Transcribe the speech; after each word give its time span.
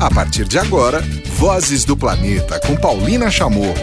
A 0.00 0.08
partir 0.08 0.44
de 0.44 0.56
agora, 0.56 1.02
Vozes 1.34 1.84
do 1.84 1.96
Planeta 1.96 2.60
com 2.64 2.76
Paulina 2.76 3.28
Chamorro. 3.32 3.74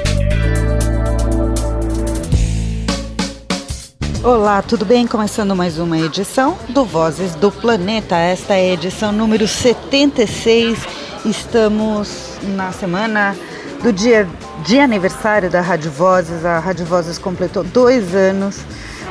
Olá, 4.23 4.61
tudo 4.61 4.85
bem? 4.85 5.05
Começando 5.05 5.53
mais 5.53 5.77
uma 5.77 5.99
edição 5.99 6.57
do 6.69 6.85
Vozes 6.85 7.35
do 7.35 7.51
Planeta. 7.51 8.15
Esta 8.15 8.53
é 8.53 8.71
a 8.71 8.73
edição 8.75 9.11
número 9.11 9.45
76. 9.45 10.79
Estamos 11.25 12.37
na 12.55 12.71
semana 12.71 13.35
do 13.83 13.91
dia 13.91 14.25
de 14.65 14.79
aniversário 14.79 15.49
da 15.49 15.59
Rádio 15.59 15.91
Vozes. 15.91 16.45
A 16.45 16.59
Rádio 16.59 16.85
Vozes 16.85 17.17
completou 17.17 17.61
dois 17.61 18.15
anos 18.15 18.61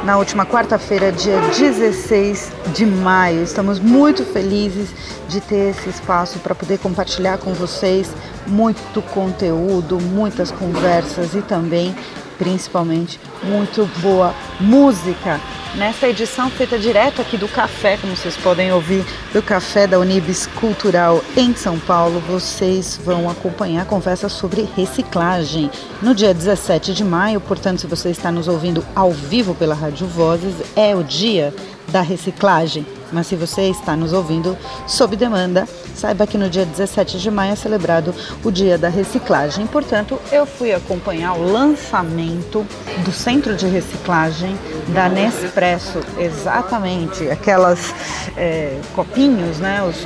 na 0.05 0.19
última 0.19 0.45
quarta-feira, 0.45 1.11
dia 1.11 1.41
16 1.41 2.53
de 2.75 2.85
maio. 2.85 3.43
Estamos 3.43 3.81
muito 3.81 4.23
felizes 4.23 4.91
de 5.29 5.41
ter 5.41 5.71
esse 5.71 5.89
espaço 5.89 6.39
para 6.41 6.55
poder 6.55 6.79
compartilhar 6.79 7.39
com 7.39 7.55
vocês 7.55 8.13
muito 8.47 9.01
conteúdo, 9.13 9.99
muitas 9.99 10.51
conversas 10.51 11.35
e 11.35 11.41
também, 11.41 11.97
principalmente, 12.39 13.19
muito 13.43 13.89
boa 14.03 14.35
música 14.61 15.41
nessa 15.77 16.09
edição 16.09 16.49
feita 16.51 16.79
direto 16.79 17.21
aqui 17.21 17.37
do 17.37 17.49
café, 17.49 17.97
como 17.97 18.17
vocês 18.17 18.37
podem 18.37 18.73
ouvir, 18.73 19.05
do 19.33 19.43
café 19.43 19.87
da 19.87 19.99
Unibis 19.99 20.47
Cultural 20.47 21.23
em 21.37 21.55
São 21.55 21.79
Paulo. 21.79 22.21
Vocês 22.21 23.01
vão 23.05 23.29
acompanhar 23.29 23.83
a 23.83 23.87
conversa 23.87 24.29
sobre 24.29 24.69
reciclagem 24.77 25.71
no 26.01 26.15
dia 26.15 26.33
17 26.33 26.95
de 26.95 27.05
maio. 27.05 27.41
Portanto, 27.41 27.81
se 27.81 27.87
você 27.87 28.11
está 28.11 28.31
nos 28.31 28.49
ouvindo 28.49 28.85
ao 28.95 29.11
vivo 29.11 29.55
pela 29.55 29.75
Rádio 29.75 30.07
Vozes, 30.07 30.55
é 30.77 30.95
o 30.95 31.03
dia 31.03 31.53
da 31.89 32.01
reciclagem. 32.01 32.87
Mas 33.15 33.29
se 33.29 33.37
você 33.37 33.71
está 33.71 33.95
nos 33.95 34.13
ouvindo 34.13 34.59
sob 34.89 35.15
demanda, 35.15 35.69
saiba 35.95 36.27
que 36.27 36.37
no 36.37 36.51
dia 36.51 36.67
17 36.67 37.19
de 37.19 37.31
maio 37.31 37.53
é 37.53 37.57
celebrado 37.57 38.13
o 38.43 38.51
Dia 38.51 38.77
da 38.77 38.89
Reciclagem. 38.89 39.69
Portanto, 39.69 40.21
eu 40.33 40.45
fui 40.45 40.73
acompanhar 40.73 41.35
o 41.35 41.53
lançamento 41.53 42.67
do 43.05 43.13
Centro 43.13 43.55
de 43.55 43.67
Reciclagem 43.67 44.59
da 44.89 45.09
Nespresso, 45.09 46.01
exatamente 46.19 47.31
aquelas 47.31 47.95
é, 48.37 48.81
copinhos, 48.95 49.59
né, 49.59 49.81
os, 49.83 50.05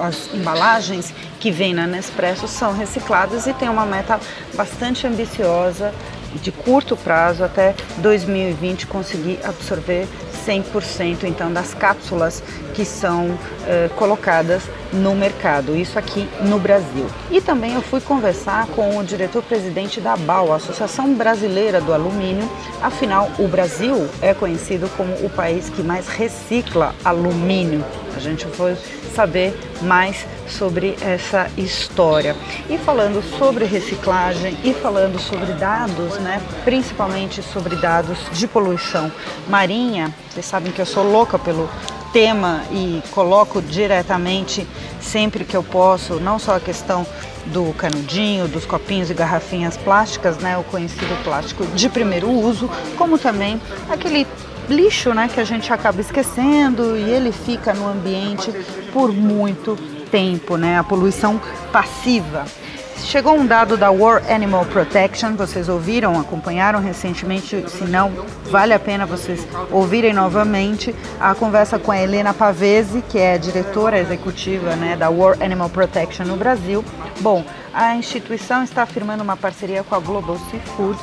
as 0.00 0.34
embalagens 0.34 1.14
que 1.38 1.52
vêm 1.52 1.72
na 1.72 1.86
Nespresso 1.86 2.48
são 2.48 2.72
recicladas 2.72 3.46
e 3.46 3.52
tem 3.52 3.68
uma 3.68 3.86
meta 3.86 4.18
bastante 4.54 5.06
ambiciosa 5.06 5.94
de 6.42 6.52
curto 6.52 6.96
prazo 6.96 7.44
até 7.44 7.74
2020 7.98 8.86
conseguir 8.86 9.38
absorver 9.44 10.06
100% 10.48 11.24
então 11.24 11.52
das 11.52 11.74
cápsulas 11.74 12.42
que 12.74 12.84
são 12.84 13.26
uh, 13.26 13.94
colocadas 13.96 14.62
no 14.92 15.14
mercado, 15.14 15.76
isso 15.76 15.98
aqui 15.98 16.26
no 16.42 16.58
Brasil. 16.58 17.06
E 17.30 17.40
também 17.40 17.74
eu 17.74 17.82
fui 17.82 18.00
conversar 18.00 18.66
com 18.68 18.96
o 18.96 19.04
diretor-presidente 19.04 20.00
da 20.00 20.16
BAL, 20.16 20.52
a 20.52 20.56
Associação 20.56 21.12
Brasileira 21.12 21.80
do 21.80 21.92
Alumínio. 21.92 22.48
Afinal, 22.82 23.30
o 23.38 23.46
Brasil 23.46 24.08
é 24.22 24.32
conhecido 24.32 24.88
como 24.96 25.12
o 25.24 25.28
país 25.28 25.68
que 25.68 25.82
mais 25.82 26.08
recicla 26.08 26.94
alumínio. 27.04 27.84
A 28.16 28.20
gente 28.20 28.46
foi 28.46 28.76
saber 29.14 29.54
mais 29.82 30.26
sobre 30.48 30.96
essa 31.00 31.50
história. 31.56 32.36
E 32.68 32.78
falando 32.78 33.22
sobre 33.38 33.64
reciclagem 33.64 34.56
e 34.64 34.72
falando 34.72 35.18
sobre 35.18 35.52
dados, 35.52 36.18
né, 36.18 36.42
principalmente 36.64 37.42
sobre 37.42 37.76
dados 37.76 38.18
de 38.32 38.46
poluição 38.46 39.12
marinha, 39.48 40.14
vocês 40.30 40.46
sabem 40.46 40.72
que 40.72 40.80
eu 40.80 40.86
sou 40.86 41.04
louca 41.04 41.38
pelo 41.38 41.68
tema 42.12 42.62
e 42.70 43.02
coloco 43.10 43.60
diretamente 43.60 44.66
sempre 45.00 45.44
que 45.44 45.56
eu 45.56 45.62
posso, 45.62 46.14
não 46.14 46.38
só 46.38 46.56
a 46.56 46.60
questão 46.60 47.06
do 47.46 47.72
canudinho, 47.74 48.48
dos 48.48 48.66
copinhos 48.66 49.10
e 49.10 49.14
garrafinhas 49.14 49.76
plásticas, 49.76 50.38
né, 50.38 50.56
o 50.58 50.64
conhecido 50.64 51.22
plástico 51.24 51.66
de 51.66 51.88
primeiro 51.88 52.30
uso, 52.30 52.70
como 52.96 53.18
também 53.18 53.60
aquele 53.88 54.26
lixo, 54.68 55.14
né, 55.14 55.28
que 55.32 55.40
a 55.40 55.44
gente 55.44 55.72
acaba 55.72 56.00
esquecendo 56.00 56.96
e 56.96 57.02
ele 57.02 57.32
fica 57.32 57.72
no 57.72 57.88
ambiente 57.88 58.52
por 58.92 59.12
muito 59.12 59.78
tempo, 60.10 60.56
né, 60.56 60.78
a 60.78 60.84
poluição 60.84 61.40
passiva. 61.72 62.44
Chegou 63.04 63.34
um 63.34 63.46
dado 63.46 63.76
da 63.76 63.90
World 63.90 64.30
Animal 64.30 64.66
Protection, 64.66 65.34
vocês 65.34 65.68
ouviram, 65.68 66.18
acompanharam 66.20 66.80
recentemente, 66.80 67.64
se 67.70 67.84
não, 67.84 68.12
vale 68.50 68.74
a 68.74 68.78
pena 68.78 69.06
vocês 69.06 69.46
ouvirem 69.70 70.12
novamente 70.12 70.94
a 71.18 71.34
conversa 71.34 71.78
com 71.78 71.90
a 71.90 71.98
Helena 71.98 72.34
Pavese, 72.34 73.02
que 73.08 73.18
é 73.18 73.38
diretora 73.38 73.98
executiva 73.98 74.76
né, 74.76 74.96
da 74.96 75.08
World 75.08 75.42
Animal 75.42 75.70
Protection 75.70 76.26
no 76.26 76.36
Brasil. 76.36 76.84
Bom, 77.20 77.44
a 77.72 77.94
instituição 77.94 78.62
está 78.62 78.84
firmando 78.84 79.22
uma 79.22 79.36
parceria 79.36 79.82
com 79.84 79.94
a 79.94 80.00
Global 80.00 80.36
Seafood 80.50 80.98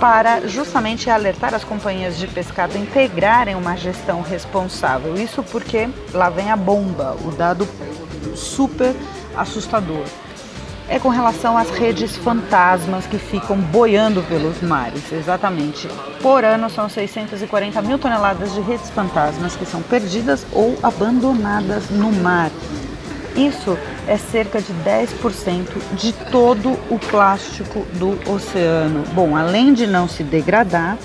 para 0.00 0.46
justamente 0.46 1.08
alertar 1.08 1.54
as 1.54 1.64
companhias 1.64 2.18
de 2.18 2.26
pescado 2.26 2.76
a 2.76 2.80
integrarem 2.80 3.54
uma 3.54 3.76
gestão 3.76 4.20
responsável. 4.20 5.14
Isso 5.16 5.42
porque 5.42 5.88
lá 6.12 6.28
vem 6.28 6.50
a 6.50 6.56
bomba, 6.56 7.16
o 7.24 7.30
dado 7.30 7.68
super 8.34 8.94
assustador. 9.36 10.04
É 10.88 11.00
com 11.00 11.08
relação 11.08 11.58
às 11.58 11.68
redes 11.70 12.16
fantasmas 12.16 13.06
que 13.06 13.18
ficam 13.18 13.56
boiando 13.56 14.22
pelos 14.22 14.62
mares, 14.62 15.12
exatamente. 15.12 15.88
Por 16.22 16.44
ano 16.44 16.70
são 16.70 16.88
640 16.88 17.82
mil 17.82 17.98
toneladas 17.98 18.54
de 18.54 18.60
redes 18.60 18.88
fantasmas 18.90 19.56
que 19.56 19.66
são 19.66 19.82
perdidas 19.82 20.46
ou 20.52 20.78
abandonadas 20.82 21.90
no 21.90 22.12
mar. 22.12 22.52
Isso 23.34 23.76
é 24.06 24.16
cerca 24.16 24.60
de 24.60 24.72
10% 24.72 25.66
de 25.94 26.12
todo 26.30 26.70
o 26.88 26.98
plástico 26.98 27.84
do 27.94 28.18
oceano. 28.30 29.04
Bom, 29.12 29.36
além 29.36 29.74
de 29.74 29.86
não 29.86 30.08
se 30.08 30.22
degradar, 30.22 30.96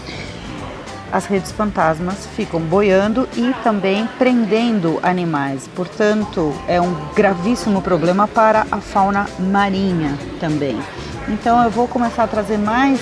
as 1.12 1.26
redes 1.26 1.52
fantasmas 1.52 2.26
ficam 2.36 2.60
boiando 2.60 3.28
e 3.36 3.54
também 3.64 4.08
prendendo 4.18 5.00
animais. 5.04 5.70
Portanto, 5.76 6.54
é 6.68 6.80
um 6.80 6.94
gravíssimo 7.16 7.82
problema 7.82 8.28
para 8.28 8.66
a 8.72 8.80
fauna 8.80 9.28
marinha 9.40 10.18
também. 10.40 10.80
Então, 11.28 11.62
eu 11.64 11.70
vou 11.70 11.88
começar 11.88 12.24
a 12.24 12.28
trazer 12.28 12.58
mais 12.58 13.00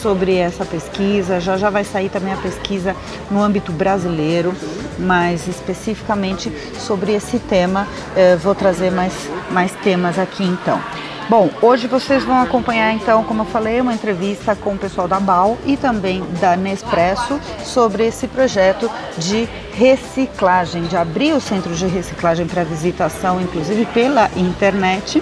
sobre 0.00 0.36
essa 0.36 0.64
pesquisa. 0.64 1.40
Já 1.40 1.56
já 1.56 1.70
vai 1.70 1.84
sair 1.84 2.08
também 2.08 2.32
a 2.32 2.36
pesquisa 2.36 2.94
no 3.30 3.42
âmbito 3.42 3.72
brasileiro, 3.72 4.54
mas 4.98 5.48
especificamente 5.48 6.52
sobre 6.78 7.12
esse 7.12 7.38
tema. 7.38 7.88
Eh, 8.14 8.36
vou 8.36 8.54
trazer 8.54 8.90
mais, 8.90 9.12
mais 9.50 9.72
temas 9.82 10.18
aqui 10.18 10.44
então. 10.44 10.80
Bom, 11.28 11.50
hoje 11.60 11.88
vocês 11.88 12.22
vão 12.22 12.40
acompanhar 12.40 12.92
então, 12.92 13.24
como 13.24 13.42
eu 13.42 13.46
falei, 13.46 13.80
uma 13.80 13.92
entrevista 13.92 14.54
com 14.54 14.74
o 14.74 14.78
pessoal 14.78 15.08
da 15.08 15.18
BAL 15.18 15.58
e 15.66 15.76
também 15.76 16.22
da 16.40 16.54
Nespresso 16.54 17.40
sobre 17.64 18.06
esse 18.06 18.28
projeto 18.28 18.88
de 19.18 19.48
reciclagem, 19.72 20.84
de 20.84 20.96
abrir 20.96 21.32
o 21.32 21.40
centro 21.40 21.74
de 21.74 21.84
reciclagem 21.84 22.46
para 22.46 22.62
visitação, 22.62 23.40
inclusive 23.40 23.86
pela 23.86 24.30
internet. 24.36 25.20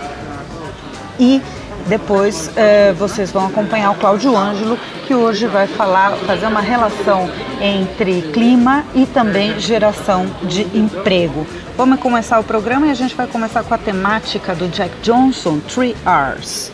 E 1.19 1.41
depois 1.87 2.51
eh, 2.55 2.93
vocês 2.93 3.33
vão 3.33 3.47
acompanhar 3.47 3.91
o 3.91 3.95
Cláudio 3.95 4.37
Ângelo, 4.37 4.79
que 5.07 5.15
hoje 5.15 5.47
vai 5.47 5.67
falar, 5.67 6.13
fazer 6.27 6.47
uma 6.47 6.61
relação 6.61 7.31
entre 7.63 8.21
clima 8.31 8.85
e 8.95 9.07
também 9.07 9.59
geração 9.59 10.27
de 10.43 10.63
emprego. 10.77 11.47
Vamos 11.77 11.99
começar 11.99 12.39
o 12.39 12.45
programa 12.45 12.87
e 12.87 12.91
a 12.93 12.95
gente 12.95 13.17
vai 13.17 13.27
começar 13.27 13.65
com 13.65 13.75
a 13.75 13.79
temática 13.79 14.55
do 14.55 14.69
Jack 14.69 14.95
Johnson, 15.03 15.59
Three 15.59 15.97
R's. 16.07 16.71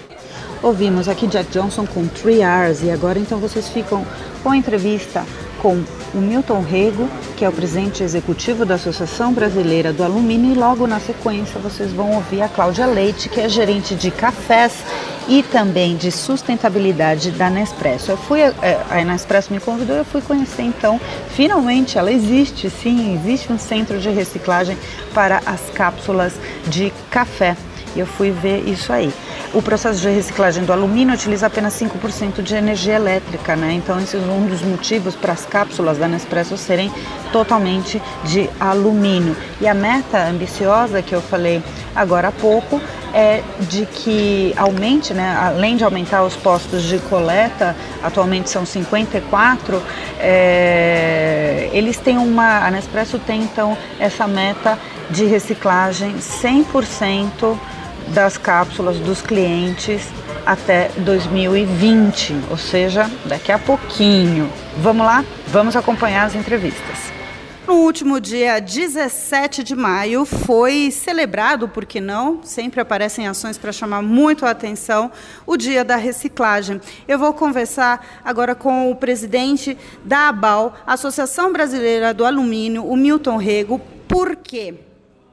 Ouvimos 0.62 1.08
aqui 1.08 1.26
Jack 1.26 1.50
Johnson 1.50 1.86
com 1.86 2.06
Three 2.06 2.40
R's 2.42 2.82
e 2.82 2.90
agora 2.90 3.18
então 3.18 3.38
vocês 3.38 3.70
ficam 3.70 4.06
com 4.42 4.50
a 4.50 4.56
entrevista 4.58 5.24
com 5.62 5.82
o 6.14 6.18
Milton 6.18 6.60
Rego, 6.60 7.08
que 7.34 7.46
é 7.46 7.48
o 7.48 7.52
presidente 7.52 8.02
executivo 8.02 8.66
da 8.66 8.74
Associação 8.74 9.32
Brasileira 9.32 9.90
do 9.90 10.04
Alumínio, 10.04 10.52
e 10.52 10.54
logo 10.54 10.86
na 10.86 11.00
sequência 11.00 11.58
vocês 11.58 11.90
vão 11.92 12.12
ouvir 12.16 12.42
a 12.42 12.48
Cláudia 12.48 12.84
Leite, 12.84 13.30
que 13.30 13.40
é 13.40 13.48
gerente 13.48 13.94
de 13.94 14.10
cafés 14.10 14.84
e 15.30 15.44
também 15.44 15.96
de 15.96 16.10
sustentabilidade 16.10 17.30
da 17.30 17.48
Nespresso. 17.48 18.10
Eu 18.10 18.16
fui, 18.16 18.40
é, 18.40 18.52
a 18.90 19.04
Nespresso 19.04 19.52
me 19.52 19.60
convidou, 19.60 19.96
eu 19.96 20.04
fui 20.04 20.20
conhecer 20.20 20.62
então, 20.62 21.00
finalmente 21.28 21.96
ela 21.96 22.10
existe, 22.10 22.68
sim, 22.68 23.14
existe 23.14 23.52
um 23.52 23.56
centro 23.56 24.00
de 24.00 24.10
reciclagem 24.10 24.76
para 25.14 25.40
as 25.46 25.70
cápsulas 25.70 26.34
de 26.66 26.92
café. 27.08 27.56
Eu 27.94 28.06
fui 28.06 28.32
ver 28.32 28.68
isso 28.68 28.92
aí. 28.92 29.12
O 29.52 29.60
processo 29.60 30.00
de 30.00 30.08
reciclagem 30.08 30.64
do 30.64 30.72
alumínio 30.72 31.14
utiliza 31.14 31.46
apenas 31.46 31.74
5% 31.74 32.42
de 32.42 32.54
energia 32.54 32.94
elétrica, 32.94 33.56
né? 33.56 33.72
Então 33.72 33.98
esse 33.98 34.16
é 34.16 34.20
um 34.20 34.46
dos 34.46 34.62
motivos 34.62 35.16
para 35.16 35.32
as 35.32 35.44
cápsulas 35.44 35.98
da 35.98 36.06
Nespresso 36.06 36.56
serem 36.56 36.92
totalmente 37.32 38.00
de 38.24 38.48
alumínio. 38.60 39.36
E 39.60 39.66
a 39.66 39.74
meta 39.74 40.28
ambiciosa 40.28 41.02
que 41.02 41.14
eu 41.14 41.20
falei 41.20 41.62
agora 41.94 42.28
há 42.28 42.32
pouco 42.32 42.80
é 43.14 43.42
de 43.60 43.86
que 43.86 44.54
aumente, 44.56 45.12
né, 45.12 45.36
além 45.40 45.76
de 45.76 45.84
aumentar 45.84 46.22
os 46.22 46.36
postos 46.36 46.82
de 46.82 46.98
coleta, 46.98 47.76
atualmente 48.02 48.50
são 48.50 48.64
54, 48.64 49.82
é, 50.18 51.68
eles 51.72 51.96
têm 51.96 52.18
uma, 52.18 52.66
a 52.66 52.70
Nespresso 52.70 53.18
tem 53.18 53.42
então 53.42 53.76
essa 53.98 54.26
meta 54.26 54.78
de 55.10 55.24
reciclagem 55.24 56.16
100% 56.16 57.56
das 58.08 58.36
cápsulas 58.36 58.96
dos 58.98 59.22
clientes 59.22 60.08
até 60.44 60.90
2020, 60.96 62.34
ou 62.50 62.56
seja, 62.56 63.10
daqui 63.24 63.52
a 63.52 63.58
pouquinho. 63.58 64.50
Vamos 64.78 65.06
lá? 65.06 65.24
Vamos 65.48 65.76
acompanhar 65.76 66.24
as 66.24 66.34
entrevistas. 66.34 67.09
No 67.70 67.76
último 67.76 68.20
dia 68.20 68.58
17 68.58 69.62
de 69.62 69.76
maio 69.76 70.24
foi 70.24 70.90
celebrado, 70.90 71.68
por 71.68 71.86
que 71.86 72.00
não? 72.00 72.42
Sempre 72.42 72.80
aparecem 72.80 73.28
ações 73.28 73.56
para 73.56 73.70
chamar 73.70 74.02
muito 74.02 74.44
a 74.44 74.50
atenção, 74.50 75.08
o 75.46 75.56
Dia 75.56 75.84
da 75.84 75.94
Reciclagem. 75.94 76.80
Eu 77.06 77.16
vou 77.16 77.32
conversar 77.32 78.04
agora 78.24 78.56
com 78.56 78.90
o 78.90 78.96
presidente 78.96 79.78
da 80.04 80.30
ABAL, 80.30 80.74
Associação 80.84 81.52
Brasileira 81.52 82.12
do 82.12 82.24
Alumínio, 82.24 82.84
o 82.84 82.96
Milton 82.96 83.36
Rego. 83.36 83.80
Por 84.08 84.34
quê? 84.34 84.74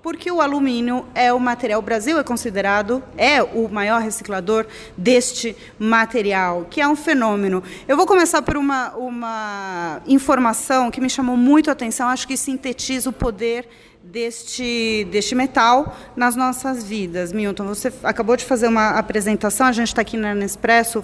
Porque 0.07 0.31
o 0.31 0.39
alumínio 0.39 1.05
é 1.13 1.33
o 1.33 1.37
material, 1.37 1.81
o 1.81 1.83
Brasil 1.83 2.17
é 2.17 2.23
considerado, 2.23 3.03
é 3.17 3.43
o 3.43 3.67
maior 3.67 4.01
reciclador 4.01 4.65
deste 4.95 5.53
material, 5.77 6.65
que 6.69 6.79
é 6.79 6.87
um 6.87 6.95
fenômeno. 6.95 7.61
Eu 7.85 7.97
vou 7.97 8.07
começar 8.07 8.41
por 8.41 8.55
uma, 8.55 8.95
uma 8.95 10.01
informação 10.07 10.89
que 10.89 11.01
me 11.01 11.09
chamou 11.09 11.35
muito 11.35 11.69
a 11.69 11.73
atenção, 11.73 12.07
acho 12.07 12.25
que 12.25 12.37
sintetiza 12.37 13.09
o 13.09 13.11
poder 13.11 13.67
deste, 14.01 15.05
deste 15.11 15.35
metal 15.35 15.93
nas 16.15 16.37
nossas 16.37 16.85
vidas. 16.85 17.33
Milton, 17.33 17.65
você 17.65 17.91
acabou 18.01 18.37
de 18.37 18.45
fazer 18.45 18.69
uma 18.69 18.91
apresentação, 18.91 19.67
a 19.67 19.73
gente 19.73 19.89
está 19.89 20.03
aqui 20.03 20.15
na 20.15 20.33
Nespresso 20.33 21.03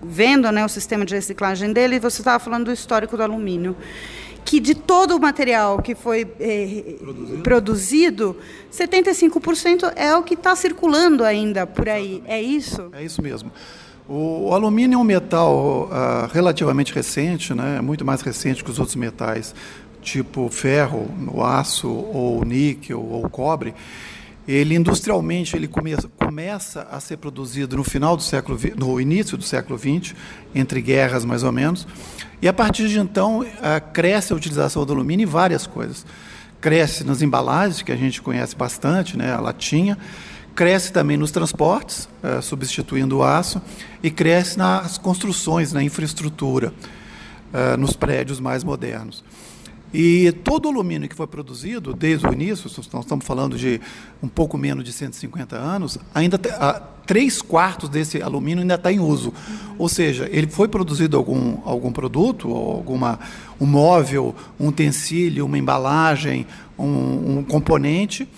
vendo 0.00 0.48
né, 0.52 0.64
o 0.64 0.68
sistema 0.68 1.04
de 1.04 1.12
reciclagem 1.12 1.72
dele, 1.72 1.96
e 1.96 1.98
você 1.98 2.20
estava 2.20 2.38
falando 2.38 2.66
do 2.66 2.72
histórico 2.72 3.16
do 3.16 3.22
alumínio 3.24 3.76
que 4.44 4.60
de 4.60 4.74
todo 4.74 5.16
o 5.16 5.20
material 5.20 5.82
que 5.82 5.94
foi 5.94 6.26
eh, 6.40 6.96
produzido. 6.98 7.42
produzido, 7.42 8.36
75% 8.72 9.92
é 9.94 10.14
o 10.16 10.22
que 10.22 10.34
está 10.34 10.56
circulando 10.56 11.24
ainda 11.24 11.66
por 11.66 11.88
aí. 11.88 12.22
É 12.26 12.40
isso? 12.40 12.88
É 12.92 13.04
isso 13.04 13.22
mesmo. 13.22 13.50
O, 14.08 14.54
alumínio 14.54 14.96
é 14.96 14.98
um 14.98 15.04
metal 15.04 15.90
uh, 15.90 16.32
relativamente 16.32 16.94
recente, 16.94 17.52
né? 17.52 17.78
muito 17.82 18.06
mais 18.06 18.22
recente 18.22 18.64
que 18.64 18.70
os 18.70 18.78
outros 18.78 18.96
metais, 18.96 19.54
tipo 20.00 20.48
ferro, 20.48 21.10
aço, 21.44 21.88
ou 21.88 22.42
níquel, 22.42 23.02
ou 23.02 23.28
cobre. 23.28 23.74
Ele 24.46 24.74
industrialmente 24.74 25.54
ele 25.54 25.68
come, 25.68 25.94
começa 26.16 26.88
a 26.90 26.98
ser 27.00 27.18
produzido 27.18 27.76
no 27.76 27.84
final 27.84 28.16
do 28.16 28.22
século 28.22 28.58
no 28.78 28.98
início 28.98 29.36
do 29.36 29.44
século 29.44 29.78
XX, 29.78 30.14
entre 30.54 30.80
guerras 30.80 31.22
mais 31.26 31.42
ou 31.42 31.52
menos. 31.52 31.86
E 32.40 32.48
a 32.48 32.52
partir 32.52 32.88
de 32.88 32.98
então, 32.98 33.44
cresce 33.92 34.32
a 34.32 34.36
utilização 34.36 34.86
do 34.86 34.92
alumínio 34.92 35.24
em 35.24 35.26
várias 35.26 35.66
coisas. 35.66 36.06
Cresce 36.60 37.04
nas 37.04 37.22
embalagens, 37.22 37.82
que 37.82 37.92
a 37.92 37.96
gente 37.96 38.22
conhece 38.22 38.54
bastante, 38.54 39.16
né, 39.16 39.32
a 39.32 39.40
latinha, 39.40 39.98
cresce 40.58 40.92
também 40.92 41.16
nos 41.16 41.30
transportes, 41.30 42.08
é, 42.20 42.40
substituindo 42.40 43.18
o 43.18 43.22
aço, 43.22 43.62
e 44.02 44.10
cresce 44.10 44.58
nas 44.58 44.98
construções, 44.98 45.72
na 45.72 45.84
infraestrutura, 45.84 46.74
é, 47.52 47.76
nos 47.76 47.92
prédios 47.92 48.40
mais 48.40 48.64
modernos. 48.64 49.22
E 49.92 50.32
todo 50.44 50.66
o 50.66 50.68
alumínio 50.68 51.08
que 51.08 51.14
foi 51.14 51.26
produzido 51.26 51.94
desde 51.94 52.26
o 52.26 52.32
início, 52.32 52.70
nós 52.92 53.04
estamos 53.04 53.24
falando 53.24 53.56
de 53.56 53.80
um 54.22 54.28
pouco 54.28 54.58
menos 54.58 54.84
de 54.84 54.92
150 54.92 55.56
anos, 55.56 55.98
ainda 56.14 56.38
três 57.06 57.40
quartos 57.40 57.88
desse 57.88 58.20
alumínio 58.20 58.60
ainda 58.60 58.74
está 58.74 58.92
em 58.92 59.00
uso. 59.00 59.32
Ou 59.78 59.88
seja, 59.88 60.28
ele 60.30 60.46
foi 60.46 60.68
produzido 60.68 61.16
algum, 61.16 61.56
algum 61.64 61.90
produto, 61.90 62.52
alguma, 62.54 63.18
um 63.58 63.64
móvel, 63.64 64.34
um 64.60 64.68
utensílio, 64.68 65.46
uma 65.46 65.56
embalagem, 65.56 66.46
um, 66.78 67.38
um 67.38 67.42
componente. 67.42 68.28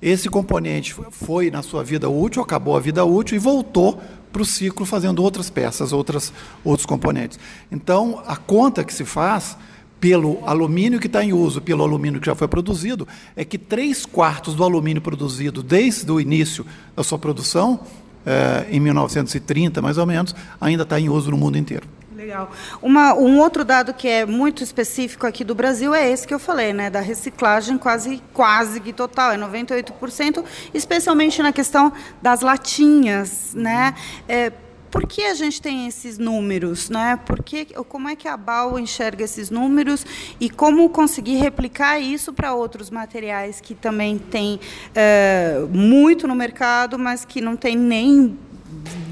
Esse 0.00 0.30
componente 0.30 0.94
foi 1.10 1.50
na 1.50 1.62
sua 1.62 1.84
vida 1.84 2.08
útil, 2.08 2.40
acabou 2.40 2.74
a 2.74 2.80
vida 2.80 3.04
útil 3.04 3.36
e 3.36 3.38
voltou 3.38 4.00
para 4.32 4.40
o 4.40 4.46
ciclo 4.46 4.86
fazendo 4.86 5.22
outras 5.22 5.50
peças, 5.50 5.92
outras, 5.92 6.32
outros 6.64 6.86
componentes. 6.86 7.38
Então, 7.70 8.22
a 8.26 8.36
conta 8.36 8.82
que 8.82 8.94
se 8.94 9.04
faz 9.04 9.58
pelo 10.00 10.38
alumínio 10.44 11.00
que 11.00 11.06
está 11.06 11.24
em 11.24 11.32
uso, 11.32 11.60
pelo 11.60 11.82
alumínio 11.82 12.20
que 12.20 12.26
já 12.26 12.34
foi 12.34 12.48
produzido, 12.48 13.06
é 13.34 13.44
que 13.44 13.58
três 13.58 14.04
quartos 14.04 14.54
do 14.54 14.62
alumínio 14.62 15.00
produzido 15.00 15.62
desde 15.62 16.10
o 16.10 16.20
início 16.20 16.66
da 16.94 17.02
sua 17.02 17.18
produção, 17.18 17.80
eh, 18.24 18.66
em 18.70 18.80
1930 18.80 19.80
mais 19.80 19.98
ou 19.98 20.06
menos, 20.06 20.34
ainda 20.60 20.82
está 20.82 21.00
em 21.00 21.08
uso 21.08 21.30
no 21.30 21.36
mundo 21.36 21.56
inteiro. 21.56 21.86
Legal. 22.16 22.50
Uma, 22.80 23.14
um 23.14 23.38
outro 23.38 23.62
dado 23.62 23.92
que 23.92 24.08
é 24.08 24.24
muito 24.24 24.62
específico 24.62 25.26
aqui 25.26 25.44
do 25.44 25.54
Brasil 25.54 25.94
é 25.94 26.10
esse 26.10 26.26
que 26.26 26.32
eu 26.32 26.38
falei, 26.38 26.72
né, 26.72 26.88
da 26.88 27.00
reciclagem 27.00 27.76
quase 27.76 28.22
quase 28.32 28.80
que 28.80 28.92
total, 28.92 29.32
é 29.32 29.36
98%, 29.36 30.42
especialmente 30.72 31.42
na 31.42 31.52
questão 31.52 31.92
das 32.22 32.40
latinhas, 32.40 33.52
né? 33.54 33.94
É, 34.26 34.50
por 34.90 35.06
que 35.06 35.22
a 35.22 35.34
gente 35.34 35.60
tem 35.60 35.86
esses 35.86 36.18
números? 36.18 36.88
Né? 36.88 37.18
Por 37.24 37.42
que, 37.42 37.66
como 37.88 38.08
é 38.08 38.16
que 38.16 38.28
a 38.28 38.36
BAU 38.36 38.78
enxerga 38.78 39.24
esses 39.24 39.50
números 39.50 40.04
e 40.40 40.48
como 40.48 40.88
conseguir 40.90 41.36
replicar 41.36 41.98
isso 41.98 42.32
para 42.32 42.54
outros 42.54 42.90
materiais 42.90 43.60
que 43.60 43.74
também 43.74 44.18
tem 44.18 44.60
é, 44.94 45.64
muito 45.70 46.26
no 46.26 46.34
mercado, 46.34 46.98
mas 46.98 47.24
que 47.24 47.40
não 47.40 47.56
tem 47.56 47.76
nem 47.76 48.38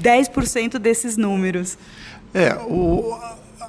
10% 0.01 0.77
desses 0.77 1.17
números? 1.17 1.77
É, 2.33 2.53
o, 2.55 3.17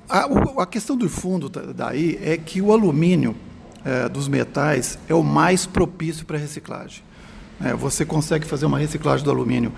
a, 0.09 0.63
a, 0.63 0.67
questão 0.67 0.97
do 0.97 1.09
fundo 1.09 1.49
daí 1.49 2.19
é 2.23 2.37
que 2.37 2.61
o 2.61 2.73
alumínio 2.73 3.37
é, 3.85 4.09
dos 4.09 4.29
metais 4.29 4.99
é 5.09 5.15
o 5.15 5.23
mais 5.23 5.67
propício 5.67 6.27
para 6.27 6.37
reciclagem. 6.37 7.03
É, 7.65 7.73
você 7.73 8.05
consegue 8.05 8.47
fazer 8.47 8.67
uma 8.67 8.79
reciclagem 8.79 9.25
do 9.25 9.31
alumínio 9.31 9.73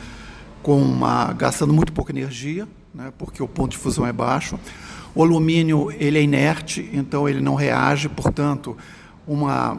com 0.62 0.80
uma, 0.80 1.32
gastando 1.32 1.72
muito 1.72 1.92
pouca 1.92 2.12
energia, 2.12 2.66
né, 2.94 3.12
porque 3.16 3.42
o 3.42 3.48
ponto 3.48 3.72
de 3.72 3.78
fusão 3.78 4.06
é 4.06 4.12
baixo. 4.12 4.58
O 5.14 5.22
alumínio 5.22 5.90
ele 5.98 6.18
é 6.18 6.22
inerte, 6.22 6.88
então 6.92 7.28
ele 7.28 7.40
não 7.40 7.54
reage, 7.54 8.08
portanto, 8.08 8.76
uma, 9.26 9.78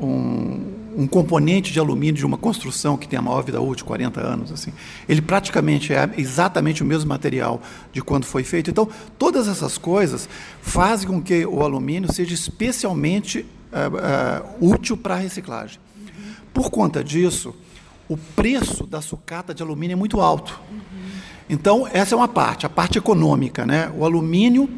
um, 0.00 0.64
um, 0.96 1.06
componente 1.06 1.72
de 1.72 1.78
alumínio 1.78 2.14
de 2.14 2.26
uma 2.26 2.36
construção 2.36 2.96
que 2.96 3.06
tem 3.06 3.18
a 3.18 3.22
maior 3.22 3.42
vida 3.42 3.60
útil, 3.60 3.86
40 3.86 4.20
anos, 4.20 4.52
assim, 4.52 4.72
ele 5.08 5.22
praticamente 5.22 5.92
é 5.92 6.10
exatamente 6.16 6.82
o 6.82 6.86
mesmo 6.86 7.08
material 7.08 7.62
de 7.92 8.02
quando 8.02 8.24
foi 8.24 8.42
feito. 8.42 8.70
Então, 8.70 8.88
todas 9.18 9.46
essas 9.48 9.78
coisas 9.78 10.28
fazem 10.60 11.06
com 11.06 11.22
que 11.22 11.46
o 11.46 11.62
alumínio 11.62 12.12
seja 12.12 12.34
especialmente 12.34 13.46
uh, 13.72 14.64
uh, 14.64 14.72
útil 14.72 14.96
para 14.96 15.14
a 15.14 15.18
reciclagem. 15.18 15.78
Por 16.52 16.70
conta 16.70 17.04
disso, 17.04 17.54
o 18.10 18.16
preço 18.16 18.84
da 18.84 19.00
sucata 19.00 19.54
de 19.54 19.62
alumínio 19.62 19.92
é 19.92 19.96
muito 19.96 20.20
alto. 20.20 20.60
Então, 21.48 21.88
essa 21.92 22.12
é 22.12 22.18
uma 22.18 22.26
parte, 22.26 22.66
a 22.66 22.68
parte 22.68 22.98
econômica. 22.98 23.64
Né? 23.64 23.88
O 23.96 24.04
alumínio 24.04 24.68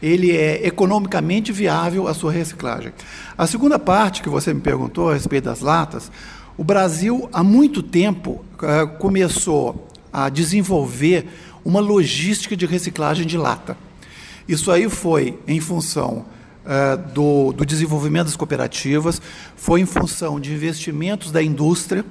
ele 0.00 0.30
é 0.30 0.64
economicamente 0.64 1.50
viável 1.50 2.06
a 2.06 2.14
sua 2.14 2.30
reciclagem. 2.30 2.92
A 3.36 3.44
segunda 3.44 3.76
parte 3.76 4.22
que 4.22 4.28
você 4.28 4.54
me 4.54 4.60
perguntou 4.60 5.10
a 5.10 5.14
respeito 5.14 5.46
das 5.46 5.58
latas, 5.58 6.12
o 6.56 6.62
Brasil, 6.62 7.28
há 7.32 7.42
muito 7.42 7.82
tempo, 7.82 8.44
eh, 8.62 8.86
começou 9.00 9.88
a 10.12 10.28
desenvolver 10.28 11.26
uma 11.64 11.80
logística 11.80 12.56
de 12.56 12.66
reciclagem 12.66 13.26
de 13.26 13.36
lata. 13.36 13.76
Isso 14.46 14.70
aí 14.70 14.88
foi 14.88 15.40
em 15.48 15.58
função 15.58 16.24
uh, 16.64 16.96
do, 17.12 17.52
do 17.52 17.66
desenvolvimento 17.66 18.26
das 18.26 18.36
cooperativas, 18.36 19.20
foi 19.56 19.80
em 19.80 19.86
função 19.86 20.38
de 20.38 20.52
investimentos 20.52 21.32
da 21.32 21.42
indústria, 21.42 22.04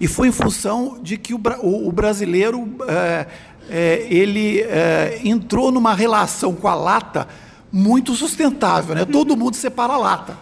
e 0.00 0.08
foi 0.08 0.28
em 0.28 0.32
função 0.32 0.98
de 1.02 1.16
que 1.16 1.34
o, 1.34 1.40
o, 1.62 1.88
o 1.88 1.92
brasileiro 1.92 2.76
é, 2.88 3.26
é, 3.70 4.06
ele 4.10 4.60
é, 4.60 5.20
entrou 5.24 5.70
numa 5.70 5.94
relação 5.94 6.54
com 6.54 6.68
a 6.68 6.74
lata 6.74 7.28
muito 7.72 8.14
sustentável. 8.14 8.94
Né? 8.94 9.04
Todo 9.04 9.36
mundo 9.36 9.56
separa 9.56 9.94
a 9.94 9.96
lata. 9.96 10.38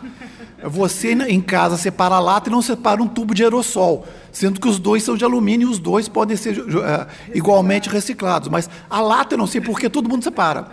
Você 0.65 1.13
em 1.13 1.41
casa 1.41 1.77
separa 1.77 2.15
a 2.15 2.21
lata 2.21 2.49
e 2.49 2.53
não 2.53 2.63
separa 2.63 3.03
um 3.03 3.09
tubo 3.09 3.35
de 3.35 3.43
aerossol, 3.43 4.07
sendo 4.31 4.61
que 4.61 4.69
os 4.69 4.79
dois 4.79 5.03
são 5.03 5.17
de 5.17 5.25
alumínio 5.25 5.69
e 5.69 5.71
os 5.71 5.79
dois 5.79 6.09
podem 6.09 6.37
ser 6.37 6.65
igualmente 7.35 7.89
reciclados. 7.89 8.49
Mas 8.49 8.71
a 8.89 9.01
lata 9.01 9.35
eu 9.35 9.39
não 9.39 9.47
sei 9.47 9.61
porque 9.61 9.89
todo 9.89 10.09
mundo 10.09 10.23
separa. 10.23 10.69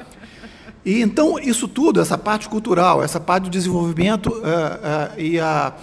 E 0.86 1.02
então 1.02 1.40
isso 1.40 1.68
tudo, 1.68 2.00
essa 2.00 2.18
parte 2.18 2.48
cultural, 2.48 3.04
essa 3.04 3.20
parte 3.20 3.46
do 3.46 3.50
desenvolvimento 3.50 4.32
é, 4.44 5.20
é, 5.22 5.24
e 5.24 5.40
a 5.40 5.74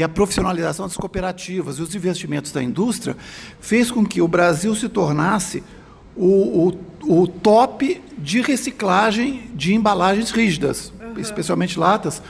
e 0.00 0.02
a 0.02 0.08
profissionalização 0.08 0.86
das 0.86 0.96
cooperativas 0.96 1.76
e 1.76 1.82
os 1.82 1.94
investimentos 1.94 2.52
da 2.52 2.62
indústria 2.62 3.14
fez 3.60 3.90
com 3.90 4.02
que 4.02 4.22
o 4.22 4.26
Brasil 4.26 4.74
se 4.74 4.88
tornasse 4.88 5.62
o, 6.16 6.72
o, 7.04 7.22
o 7.22 7.28
top 7.28 8.02
de 8.16 8.40
reciclagem 8.40 9.50
de 9.54 9.74
embalagens 9.74 10.30
rígidas, 10.30 10.90
uhum. 10.98 11.20
especialmente 11.20 11.78
latas. 11.78 12.22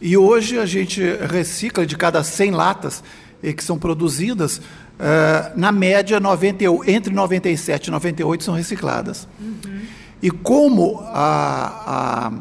E 0.00 0.16
hoje 0.16 0.58
a 0.58 0.66
gente 0.66 1.00
recicla 1.30 1.86
de 1.86 1.96
cada 1.96 2.24
100 2.24 2.50
latas 2.50 3.04
eh, 3.40 3.52
que 3.52 3.62
são 3.62 3.78
produzidas, 3.78 4.60
eh, 4.98 5.52
na 5.54 5.70
média, 5.70 6.18
90, 6.18 6.64
entre 6.88 7.14
97 7.14 7.86
e 7.86 7.90
98 7.92 8.42
são 8.42 8.54
recicladas. 8.54 9.28
Uhum. 9.38 9.80
E 10.20 10.28
como 10.28 10.98
a, 11.04 12.26
a 12.26 12.32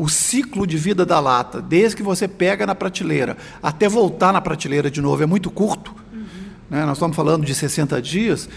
o 0.00 0.08
ciclo 0.08 0.66
de 0.66 0.78
vida 0.78 1.04
da 1.04 1.20
lata, 1.20 1.60
desde 1.60 1.94
que 1.94 2.02
você 2.02 2.26
pega 2.26 2.64
na 2.64 2.74
prateleira 2.74 3.36
até 3.62 3.86
voltar 3.86 4.32
na 4.32 4.40
prateleira 4.40 4.90
de 4.90 5.02
novo, 5.02 5.22
é 5.22 5.26
muito 5.26 5.50
curto. 5.50 5.94
Uhum. 6.10 6.26
né, 6.70 6.86
nós 6.86 6.96
estamos 6.96 7.14
falando 7.14 7.44
de 7.44 7.54
60 7.54 8.00
dias, 8.00 8.48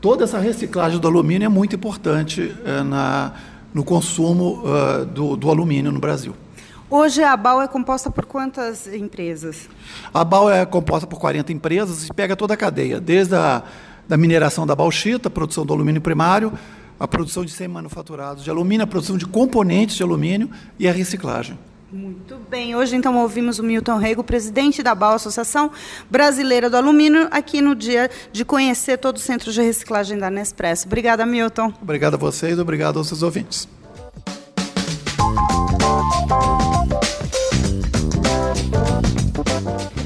toda 0.00 0.22
essa 0.22 0.38
reciclagem 0.38 1.00
do 1.00 1.08
alumínio 1.08 1.46
é 1.46 1.48
muito 1.48 1.74
importante 1.74 2.54
é, 2.64 2.84
na, 2.84 3.32
no 3.74 3.82
consumo 3.82 4.62
uh, 4.62 5.04
do, 5.04 5.34
do 5.34 5.50
alumínio 5.50 5.90
no 5.90 5.98
Brasil. 5.98 6.36
Hoje 6.88 7.20
a 7.24 7.36
BAL 7.36 7.62
é 7.62 7.66
composta 7.66 8.08
por 8.08 8.24
quantas 8.24 8.86
empresas? 8.86 9.68
A 10.14 10.22
BAL 10.22 10.52
é 10.52 10.64
composta 10.64 11.04
por 11.04 11.18
40 11.18 11.52
empresas 11.52 12.06
e 12.06 12.14
pega 12.14 12.36
toda 12.36 12.54
a 12.54 12.56
cadeia, 12.56 13.00
desde 13.00 13.34
a 13.34 13.64
da 14.08 14.16
mineração 14.16 14.64
da 14.64 14.76
bauxita, 14.76 15.30
produção 15.30 15.66
do 15.66 15.72
alumínio 15.72 16.00
primário, 16.00 16.52
a 17.02 17.08
produção 17.08 17.44
de 17.44 17.50
semi-manufaturados 17.50 18.44
de 18.44 18.50
alumínio, 18.50 18.84
a 18.84 18.86
produção 18.86 19.16
de 19.16 19.26
componentes 19.26 19.96
de 19.96 20.04
alumínio 20.04 20.48
e 20.78 20.86
a 20.86 20.92
reciclagem. 20.92 21.58
Muito 21.90 22.38
bem. 22.48 22.76
Hoje, 22.76 22.94
então, 22.94 23.18
ouvimos 23.18 23.58
o 23.58 23.62
Milton 23.64 23.96
Rego, 23.96 24.22
presidente 24.22 24.84
da 24.84 24.94
BAL, 24.94 25.14
Associação 25.14 25.72
Brasileira 26.08 26.70
do 26.70 26.76
Alumínio, 26.76 27.26
aqui 27.32 27.60
no 27.60 27.74
dia 27.74 28.08
de 28.30 28.44
conhecer 28.44 28.98
todo 28.98 29.16
o 29.16 29.20
centro 29.20 29.52
de 29.52 29.60
reciclagem 29.60 30.16
da 30.16 30.30
Nespresso. 30.30 30.86
Obrigada, 30.86 31.26
Milton. 31.26 31.72
Obrigado 31.82 32.14
a 32.14 32.16
vocês, 32.16 32.56
obrigado 32.60 33.00
aos 33.00 33.08
seus 33.08 33.24
ouvintes. 33.24 33.68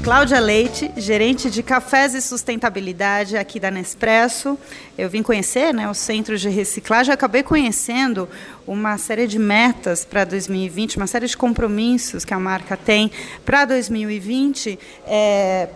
Cláudia 0.07 0.39
Leite, 0.39 0.89
gerente 0.95 1.49
de 1.49 1.61
cafés 1.61 2.13
e 2.13 2.21
sustentabilidade 2.21 3.35
aqui 3.35 3.59
da 3.59 3.69
Nespresso. 3.69 4.57
Eu 4.97 5.09
vim 5.09 5.21
conhecer 5.21 5.73
né, 5.73 5.89
o 5.89 5.93
centro 5.93 6.37
de 6.37 6.47
reciclagem, 6.47 7.13
acabei 7.13 7.43
conhecendo 7.43 8.29
uma 8.65 8.97
série 8.97 9.27
de 9.27 9.37
metas 9.37 10.05
para 10.05 10.23
2020, 10.23 10.95
uma 10.95 11.07
série 11.07 11.27
de 11.27 11.35
compromissos 11.35 12.23
que 12.23 12.33
a 12.33 12.39
marca 12.39 12.77
tem 12.77 13.11
para 13.43 13.65
2020. 13.65 14.79
É, 15.05 15.67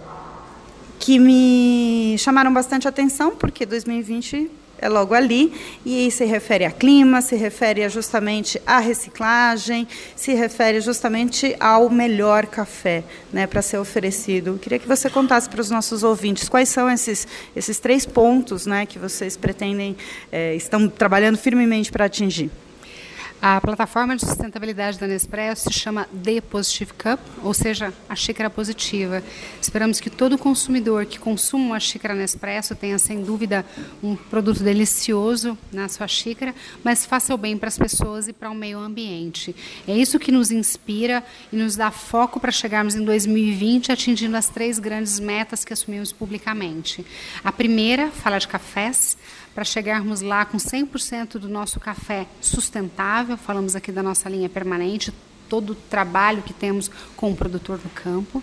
que 0.97 1.19
me 1.19 2.15
chamaram 2.17 2.53
bastante 2.53 2.87
atenção, 2.87 3.35
porque 3.35 3.65
2020 3.65 4.49
é 4.81 4.89
logo 4.89 5.13
ali, 5.13 5.53
e 5.85 6.09
se 6.09 6.25
refere 6.25 6.65
a 6.65 6.71
clima, 6.71 7.21
se 7.21 7.35
refere 7.35 7.87
justamente 7.87 8.61
à 8.65 8.79
reciclagem, 8.79 9.87
se 10.15 10.33
refere 10.33 10.81
justamente 10.81 11.55
ao 11.59 11.89
melhor 11.89 12.47
café 12.47 13.03
né, 13.31 13.45
para 13.45 13.61
ser 13.61 13.77
oferecido. 13.77 14.59
queria 14.61 14.79
que 14.79 14.87
você 14.87 15.09
contasse 15.09 15.47
para 15.47 15.61
os 15.61 15.69
nossos 15.69 16.03
ouvintes 16.03 16.49
quais 16.49 16.69
são 16.69 16.89
esses, 16.89 17.27
esses 17.55 17.79
três 17.79 18.05
pontos 18.05 18.65
né, 18.65 18.85
que 18.85 18.97
vocês 18.97 19.37
pretendem, 19.37 19.95
é, 20.31 20.55
estão 20.55 20.89
trabalhando 20.89 21.37
firmemente 21.37 21.91
para 21.91 22.05
atingir. 22.05 22.49
A 23.43 23.59
plataforma 23.59 24.15
de 24.15 24.23
sustentabilidade 24.23 24.99
da 24.99 25.07
Nespresso 25.07 25.63
se 25.63 25.73
chama 25.73 26.07
The 26.23 26.41
Positive 26.41 26.93
Cup, 26.93 27.19
ou 27.41 27.55
seja, 27.55 27.91
a 28.07 28.15
xícara 28.15 28.51
positiva. 28.51 29.23
Esperamos 29.59 29.99
que 29.99 30.11
todo 30.11 30.37
consumidor 30.37 31.07
que 31.07 31.17
consuma 31.17 31.65
uma 31.65 31.79
xícara 31.79 32.13
Nespresso 32.13 32.75
tenha, 32.75 32.99
sem 32.99 33.23
dúvida, 33.23 33.65
um 34.03 34.15
produto 34.15 34.61
delicioso 34.61 35.57
na 35.71 35.89
sua 35.89 36.07
xícara, 36.07 36.53
mas 36.83 37.03
faça 37.03 37.33
o 37.33 37.37
bem 37.37 37.57
para 37.57 37.69
as 37.69 37.79
pessoas 37.79 38.27
e 38.27 38.33
para 38.33 38.47
o 38.47 38.53
meio 38.53 38.77
ambiente. 38.77 39.55
É 39.87 39.97
isso 39.97 40.19
que 40.19 40.31
nos 40.31 40.51
inspira 40.51 41.23
e 41.51 41.55
nos 41.55 41.75
dá 41.75 41.89
foco 41.89 42.39
para 42.39 42.51
chegarmos 42.51 42.93
em 42.93 43.03
2020 43.03 43.91
atingindo 43.91 44.37
as 44.37 44.49
três 44.49 44.77
grandes 44.77 45.19
metas 45.19 45.65
que 45.65 45.73
assumimos 45.73 46.11
publicamente. 46.11 47.03
A 47.43 47.51
primeira, 47.51 48.11
falar 48.11 48.37
de 48.37 48.47
cafés 48.47 49.17
para 49.53 49.63
chegarmos 49.63 50.21
lá 50.21 50.45
com 50.45 50.57
100% 50.57 51.33
do 51.33 51.49
nosso 51.49 51.79
café 51.79 52.27
sustentável. 52.39 53.37
Falamos 53.37 53.75
aqui 53.75 53.91
da 53.91 54.01
nossa 54.01 54.29
linha 54.29 54.49
permanente, 54.49 55.13
todo 55.49 55.71
o 55.71 55.75
trabalho 55.75 56.41
que 56.41 56.53
temos 56.53 56.89
com 57.15 57.31
o 57.31 57.35
produtor 57.35 57.79
no 57.83 57.89
campo. 57.89 58.41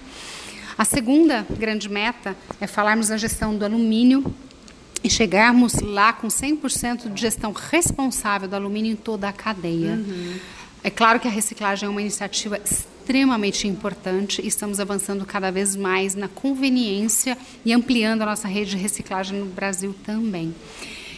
A 0.77 0.85
segunda 0.85 1.45
grande 1.51 1.89
meta 1.89 2.37
é 2.61 2.67
falarmos 2.67 3.09
da 3.09 3.17
gestão 3.17 3.57
do 3.57 3.65
alumínio 3.65 4.25
e 5.03 5.11
chegarmos 5.11 5.75
lá 5.81 6.13
com 6.13 6.29
100% 6.29 7.13
de 7.13 7.21
gestão 7.21 7.53
responsável 7.53 8.49
do 8.49 8.55
alumínio 8.55 8.93
em 8.93 8.97
toda 8.97 9.29
a 9.29 9.33
cadeia. 9.33 9.93
Uhum. 9.93 10.39
É 10.83 10.91
claro 10.91 11.19
que 11.19 11.27
a 11.27 11.31
reciclagem 11.31 11.87
é 11.87 11.91
uma 11.91 12.01
iniciativa 12.01 12.59
extremamente 12.59 13.67
importante 13.67 14.41
e 14.43 14.47
estamos 14.47 14.79
avançando 14.79 15.25
cada 15.25 15.51
vez 15.51 15.75
mais 15.75 16.15
na 16.15 16.29
conveniência 16.29 17.37
e 17.65 17.73
ampliando 17.73 18.23
a 18.23 18.27
nossa 18.27 18.47
rede 18.47 18.73
de 18.73 18.77
reciclagem 18.77 19.41
no 19.41 19.47
Brasil 19.47 19.95
também. 20.05 20.55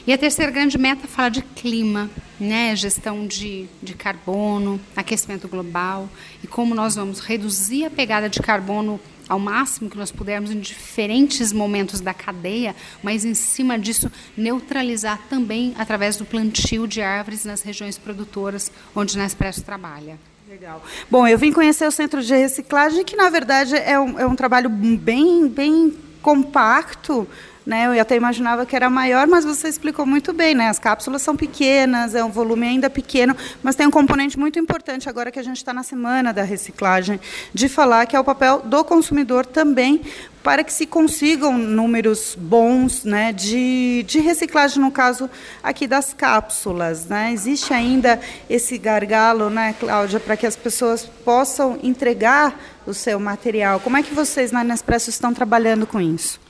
E 0.06 0.12
a 0.12 0.18
terceira 0.18 0.50
grande 0.50 0.78
meta 0.78 1.06
fala 1.06 1.28
de 1.28 1.42
clima, 1.42 2.10
né? 2.38 2.74
gestão 2.74 3.26
de, 3.26 3.66
de 3.82 3.94
carbono, 3.94 4.80
aquecimento 4.96 5.46
global 5.46 6.08
e 6.42 6.46
como 6.46 6.74
nós 6.74 6.94
vamos 6.94 7.20
reduzir 7.20 7.84
a 7.84 7.90
pegada 7.90 8.28
de 8.28 8.40
carbono 8.40 8.98
ao 9.28 9.38
máximo 9.38 9.88
que 9.88 9.96
nós 9.96 10.10
pudermos 10.10 10.50
em 10.50 10.58
diferentes 10.58 11.52
momentos 11.52 12.00
da 12.00 12.12
cadeia, 12.12 12.74
mas 13.00 13.24
em 13.24 13.32
cima 13.32 13.78
disso 13.78 14.10
neutralizar 14.36 15.20
também 15.28 15.72
através 15.78 16.16
do 16.16 16.24
plantio 16.24 16.88
de 16.88 17.00
árvores 17.00 17.44
nas 17.44 17.62
regiões 17.62 17.96
produtoras 17.96 18.72
onde 18.94 19.16
Nespresso 19.16 19.62
trabalha. 19.62 20.18
Legal. 20.48 20.84
Bom, 21.08 21.28
eu 21.28 21.38
vim 21.38 21.52
conhecer 21.52 21.86
o 21.86 21.92
centro 21.92 22.20
de 22.20 22.34
reciclagem, 22.34 23.04
que 23.04 23.14
na 23.14 23.30
verdade 23.30 23.76
é 23.76 24.00
um, 24.00 24.18
é 24.18 24.26
um 24.26 24.34
trabalho 24.34 24.68
bem, 24.68 25.46
bem 25.46 25.96
compacto, 26.20 27.26
né? 27.70 27.86
Eu 27.86 28.02
até 28.02 28.16
imaginava 28.16 28.66
que 28.66 28.74
era 28.74 28.90
maior, 28.90 29.28
mas 29.28 29.44
você 29.44 29.68
explicou 29.68 30.04
muito 30.04 30.32
bem. 30.32 30.56
Né? 30.56 30.68
As 30.68 30.80
cápsulas 30.80 31.22
são 31.22 31.36
pequenas, 31.36 32.16
é 32.16 32.24
um 32.24 32.30
volume 32.30 32.66
ainda 32.66 32.90
pequeno, 32.90 33.36
mas 33.62 33.76
tem 33.76 33.86
um 33.86 33.90
componente 33.92 34.36
muito 34.36 34.58
importante 34.58 35.08
agora 35.08 35.30
que 35.30 35.38
a 35.38 35.42
gente 35.42 35.58
está 35.58 35.72
na 35.72 35.84
semana 35.84 36.32
da 36.32 36.42
reciclagem, 36.42 37.20
de 37.54 37.68
falar 37.68 38.06
que 38.06 38.16
é 38.16 38.20
o 38.20 38.24
papel 38.24 38.62
do 38.62 38.84
consumidor 38.84 39.46
também 39.46 40.02
para 40.42 40.64
que 40.64 40.72
se 40.72 40.86
consigam 40.86 41.56
números 41.56 42.34
bons 42.36 43.04
né, 43.04 43.30
de, 43.30 44.02
de 44.08 44.18
reciclagem, 44.20 44.82
no 44.82 44.90
caso 44.90 45.30
aqui 45.62 45.86
das 45.86 46.12
cápsulas. 46.12 47.06
Né? 47.06 47.32
Existe 47.32 47.72
ainda 47.72 48.18
esse 48.48 48.78
gargalo, 48.78 49.48
né, 49.48 49.74
Cláudia, 49.78 50.18
para 50.18 50.36
que 50.36 50.46
as 50.46 50.56
pessoas 50.56 51.04
possam 51.24 51.78
entregar 51.82 52.58
o 52.84 52.92
seu 52.92 53.20
material. 53.20 53.78
Como 53.78 53.96
é 53.96 54.02
que 54.02 54.12
vocês 54.12 54.50
na 54.50 54.64
Nespresso 54.64 55.10
estão 55.10 55.32
trabalhando 55.32 55.86
com 55.86 56.00
isso? 56.00 56.40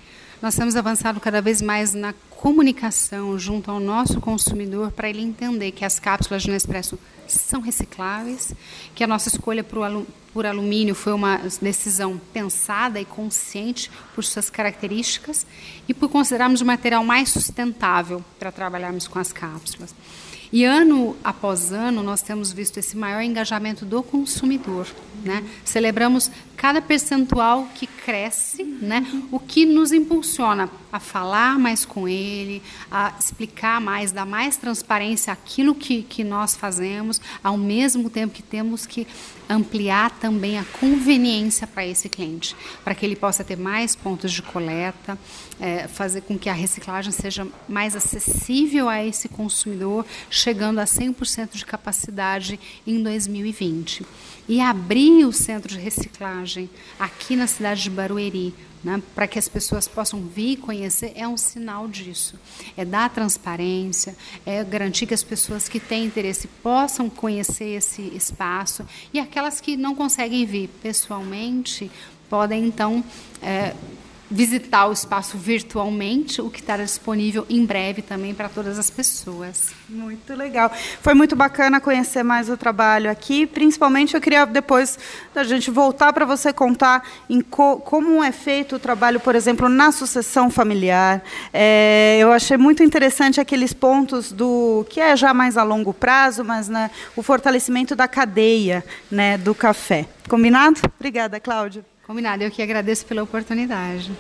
Nós 0.42 0.54
temos 0.54 0.75
avançado 0.75 1.20
cada 1.20 1.42
vez 1.42 1.61
mais 1.61 1.92
na 1.92 2.14
comunicação 2.30 3.38
junto 3.38 3.70
ao 3.70 3.78
nosso 3.78 4.20
consumidor 4.20 4.90
para 4.90 5.11
ele 5.11 5.20
entender 5.20 5.70
que 5.73 5.85
as 5.85 5.99
cápsulas 5.99 6.42
de 6.42 6.50
Nespresso 6.50 6.99
são 7.28 7.61
recicláveis, 7.61 8.54
que 8.94 9.04
a 9.04 9.06
nossa 9.06 9.28
escolha 9.28 9.62
por 9.62 10.47
alumínio 10.47 10.94
foi 10.94 11.12
uma 11.12 11.37
decisão 11.61 12.18
pensada 12.32 12.99
e 12.99 13.04
consciente 13.04 13.90
por 14.14 14.25
suas 14.25 14.49
características 14.49 15.47
e 15.87 15.92
por 15.92 16.09
considerarmos 16.09 16.62
o 16.62 16.66
material 16.66 17.04
mais 17.04 17.28
sustentável 17.28 18.25
para 18.38 18.50
trabalharmos 18.50 19.06
com 19.06 19.18
as 19.18 19.32
cápsulas. 19.35 19.94
E 20.50 20.64
ano 20.64 21.16
após 21.23 21.70
ano, 21.70 22.02
nós 22.02 22.23
temos 22.23 22.50
visto 22.50 22.78
esse 22.78 22.97
maior 22.97 23.20
engajamento 23.20 23.85
do 23.85 24.02
consumidor. 24.02 24.87
Né? 25.24 25.44
Celebramos 25.64 26.30
cada 26.56 26.82
percentual 26.82 27.68
que 27.74 27.86
cresce, 27.86 28.64
né? 28.64 29.06
o 29.30 29.38
que 29.38 29.64
nos 29.64 29.92
impulsiona 29.92 30.68
a 30.92 31.00
falar 31.00 31.58
mais 31.58 31.84
com 31.84 32.08
ele, 32.08 32.62
a 32.90 33.14
explicar 33.18 33.80
mais, 33.80 34.12
dar 34.12 34.26
mais 34.26 34.56
transparência 34.56 35.32
àquilo 35.32 35.74
que, 35.74 36.02
que 36.02 36.22
nós 36.24 36.54
fazemos, 36.56 37.20
ao 37.42 37.56
mesmo 37.56 38.10
tempo 38.10 38.34
que 38.34 38.42
temos 38.42 38.84
que 38.86 39.06
ampliar 39.48 40.10
também 40.20 40.58
a 40.58 40.64
conveniência 40.64 41.66
para 41.66 41.84
esse 41.84 42.08
cliente, 42.08 42.54
para 42.84 42.94
que 42.94 43.04
ele 43.04 43.16
possa 43.16 43.42
ter 43.42 43.56
mais 43.56 43.96
pontos 43.96 44.30
de 44.32 44.42
coleta, 44.42 45.18
é, 45.58 45.88
fazer 45.88 46.20
com 46.22 46.38
que 46.38 46.48
a 46.48 46.52
reciclagem 46.52 47.10
seja 47.10 47.46
mais 47.68 47.96
acessível 47.96 48.88
a 48.88 49.04
esse 49.04 49.28
consumidor, 49.28 50.06
chegando 50.30 50.78
a 50.78 50.84
100% 50.84 51.50
de 51.54 51.66
capacidade 51.66 52.60
em 52.86 53.02
2020. 53.02 54.06
E 54.48 54.60
abrir 54.60 55.10
o 55.25 55.33
centro 55.33 55.69
de 55.69 55.79
reciclagem 55.79 56.71
aqui 56.99 57.37
na 57.37 57.47
cidade 57.47 57.83
de 57.83 57.90
Barueri, 57.90 58.55
né, 58.83 59.02
para 59.14 59.26
que 59.26 59.38
as 59.38 59.49
pessoas 59.49 59.87
possam 59.87 60.23
vir 60.23 60.57
conhecer, 60.57 61.12
é 61.14 61.29
um 61.29 61.37
sinal 61.37 61.87
disso. 61.87 62.38
É 62.76 62.85
dar 62.85 63.11
transparência, 63.11 64.17
é 64.47 64.64
garantir 64.64 65.07
que 65.07 65.14
as 65.14 65.23
pessoas 65.23 65.69
que 65.69 65.79
têm 65.79 66.05
interesse 66.05 66.49
possam 66.62 67.11
conhecer 67.11 67.76
esse 67.76 68.02
espaço 68.14 68.87
e 69.12 69.21
aquelas 69.21 69.61
que 69.61 69.76
não 69.76 69.95
conseguem 69.95 70.47
vir 70.47 70.69
pessoalmente 70.83 71.90
podem 72.31 72.64
então 72.64 73.05
é, 73.43 73.75
visitar 74.30 74.87
o 74.87 74.92
espaço 74.92 75.37
virtualmente, 75.37 76.40
o 76.40 76.49
que 76.49 76.60
estará 76.60 76.84
disponível 76.84 77.44
em 77.50 77.66
breve 77.66 78.00
também 78.00 78.32
para 78.32 78.49
todas 78.49 78.78
as 78.78 78.88
pessoas. 78.88 79.70
Muito 79.88 80.34
legal. 80.34 80.70
Foi 81.02 81.14
muito 81.14 81.34
bacana 81.34 81.80
conhecer 81.80 82.22
mais 82.22 82.49
o 82.49 82.56
trabalho 82.56 83.10
aqui. 83.10 83.44
Principalmente, 83.46 84.14
eu 84.14 84.20
queria 84.20 84.46
depois 84.46 84.99
da 85.34 85.42
gente 85.42 85.70
voltar 85.70 86.12
para 86.12 86.25
você 86.25 86.52
contar 86.52 87.02
co 87.50 87.78
como 87.80 88.22
é 88.22 88.30
feito 88.30 88.76
o 88.76 88.78
trabalho, 88.78 89.18
por 89.18 89.34
exemplo, 89.34 89.68
na 89.68 89.90
sucessão 89.90 90.49
familiar. 90.49 91.22
É, 91.52 92.18
eu 92.20 92.30
achei 92.30 92.56
muito 92.56 92.82
interessante 92.82 93.40
aqueles 93.40 93.72
pontos 93.72 94.30
do 94.30 94.87
que 94.88 95.00
é 95.00 95.16
já 95.16 95.34
mais 95.34 95.56
a 95.56 95.64
longo 95.64 95.92
prazo, 95.92 96.44
mas 96.44 96.68
né, 96.68 96.90
o 97.16 97.22
fortalecimento 97.22 97.96
da 97.96 98.06
cadeia 98.06 98.84
né, 99.10 99.37
do 99.37 99.54
café. 99.54 100.06
Combinado? 100.28 100.80
Obrigada, 100.96 101.40
Cláudia. 101.40 101.89
Combinado, 102.11 102.43
eu 102.43 102.50
que 102.50 102.61
agradeço 102.61 103.07
pela 103.07 103.23
oportunidade. 103.23 104.11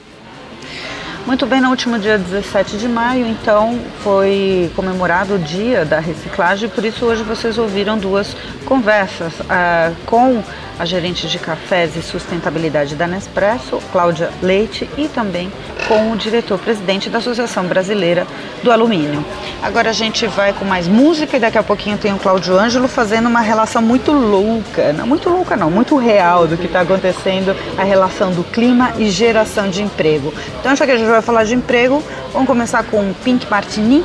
Muito 1.26 1.44
bem, 1.44 1.60
no 1.60 1.70
último 1.70 1.98
dia 1.98 2.16
17 2.16 2.78
de 2.78 2.86
maio, 2.86 3.26
então, 3.26 3.80
foi 4.04 4.70
comemorado 4.76 5.34
o 5.34 5.38
dia 5.40 5.84
da 5.84 5.98
reciclagem, 5.98 6.68
por 6.68 6.84
isso 6.84 7.04
hoje 7.04 7.24
vocês 7.24 7.58
ouviram 7.58 7.98
duas 7.98 8.36
conversas 8.64 9.32
uh, 9.40 9.96
com 10.06 10.40
a 10.80 10.86
gerente 10.86 11.28
de 11.28 11.38
cafés 11.38 11.94
e 11.94 12.00
sustentabilidade 12.00 12.96
da 12.96 13.06
Nespresso, 13.06 13.78
Cláudia 13.92 14.30
Leite, 14.42 14.88
e 14.96 15.08
também 15.08 15.52
com 15.86 16.10
o 16.10 16.16
diretor-presidente 16.16 17.10
da 17.10 17.18
Associação 17.18 17.64
Brasileira 17.66 18.26
do 18.62 18.72
Alumínio. 18.72 19.22
Agora 19.62 19.90
a 19.90 19.92
gente 19.92 20.26
vai 20.26 20.54
com 20.54 20.64
mais 20.64 20.88
música 20.88 21.36
e 21.36 21.40
daqui 21.40 21.58
a 21.58 21.62
pouquinho 21.62 21.98
tem 21.98 22.14
o 22.14 22.18
Cláudio 22.18 22.58
Ângelo 22.58 22.88
fazendo 22.88 23.28
uma 23.28 23.42
relação 23.42 23.82
muito 23.82 24.10
louca, 24.10 24.90
não 24.94 25.06
muito 25.06 25.28
louca 25.28 25.54
não, 25.54 25.70
muito 25.70 25.98
real 25.98 26.46
do 26.46 26.56
que 26.56 26.64
está 26.64 26.80
acontecendo, 26.80 27.54
a 27.76 27.84
relação 27.84 28.32
do 28.32 28.42
clima 28.42 28.94
e 28.96 29.10
geração 29.10 29.68
de 29.68 29.82
emprego. 29.82 30.32
Então 30.60 30.74
já 30.74 30.86
que 30.86 30.92
a 30.92 30.96
gente 30.96 31.10
vai 31.10 31.20
falar 31.20 31.44
de 31.44 31.54
emprego, 31.54 32.02
vamos 32.32 32.48
começar 32.48 32.84
com 32.84 33.12
Pink 33.22 33.50
Martini, 33.50 34.02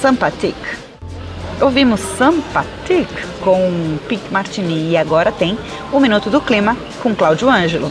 Sampatic. 0.00 0.85
Ouvimos 1.60 2.00
Sampatic 2.00 3.08
com 3.40 3.98
Pink 4.06 4.30
Martini 4.30 4.90
e 4.90 4.96
agora 4.96 5.32
tem 5.32 5.58
o 5.90 5.98
Minuto 5.98 6.28
do 6.28 6.38
Clima 6.38 6.76
com 7.02 7.14
Cláudio 7.14 7.48
Ângelo. 7.48 7.90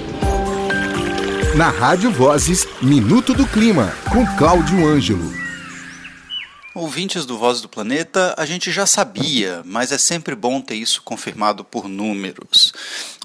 Na 1.56 1.70
Rádio 1.70 2.12
Vozes, 2.12 2.68
Minuto 2.80 3.34
do 3.34 3.48
Clima 3.48 3.92
com 4.12 4.24
Cláudio 4.38 4.88
Ângelo. 4.88 5.34
Ouvintes 6.76 7.26
do 7.26 7.40
Voz 7.40 7.60
do 7.60 7.70
Planeta, 7.70 8.36
a 8.38 8.46
gente 8.46 8.72
já 8.72 8.86
sabia, 8.86 9.62
mas 9.66 9.92
é 9.92 9.98
sempre 9.98 10.36
bom 10.36 10.62
ter 10.62 10.76
isso 10.76 11.02
confirmado 11.02 11.64
por 11.64 11.88
números. 11.88 12.72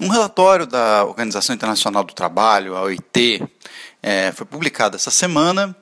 Um 0.01 0.07
relatório 0.07 0.65
da 0.65 1.03
Organização 1.03 1.53
Internacional 1.53 2.03
do 2.03 2.13
Trabalho, 2.13 2.75
a 2.75 2.81
OIT, 2.81 3.43
é, 4.01 4.31
foi 4.31 4.47
publicado 4.47 4.95
essa 4.95 5.11
semana 5.11 5.75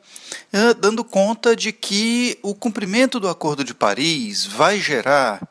dando 0.80 1.04
conta 1.04 1.56
de 1.56 1.72
que 1.72 2.40
o 2.42 2.56
cumprimento 2.56 3.20
do 3.20 3.30
Acordo 3.30 3.64
de 3.64 3.74
Paris 3.74 4.46
vai 4.46 4.80
gerar 4.80 5.48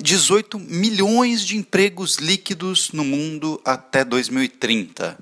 18 0.00 0.56
eh, 0.56 0.60
milhões 0.66 1.42
de 1.42 1.56
empregos 1.56 2.16
líquidos 2.16 2.90
no 2.92 3.04
mundo 3.04 3.60
até 3.64 4.04
2030. 4.04 5.16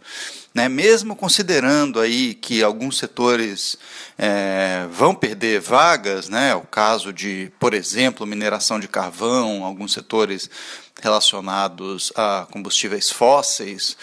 Né? 0.55 0.69
Mesmo 0.69 1.15
considerando 1.15 2.01
aí 2.01 2.35
que 2.35 2.63
alguns 2.63 2.99
setores 2.99 3.77
é, 4.19 4.87
vão 4.91 5.15
perder 5.15 5.61
vagas, 5.61 6.29
né? 6.29 6.55
o 6.55 6.63
caso 6.63 7.13
de, 7.13 7.53
por 7.61 7.75
exemplo, 7.75 8.27
mineração 8.27 8.81
de 8.81 8.89
carvão, 8.89 9.65
alguns 9.65 9.93
setores 9.93 10.51
relacionados 11.01 12.13
a 12.17 12.47
combustíveis 12.51 13.11
fósseis, 13.11 13.97